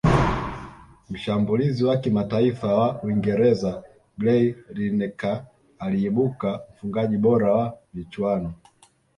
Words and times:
Mshambulizi 1.09 1.83
wa 1.83 1.97
kimataifa 1.97 2.67
wa 2.75 3.03
uingereza 3.03 3.83
gary 4.17 4.55
lineker 4.69 5.45
aliibuka 5.79 6.61
mfungaji 6.77 7.17
bora 7.17 7.53
wa 7.53 7.77
michuano 7.93 8.53